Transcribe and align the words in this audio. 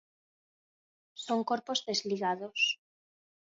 Son 1.25 1.39
corpos 1.49 1.79
desligados. 1.89 2.61